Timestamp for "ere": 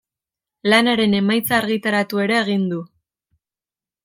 2.25-2.37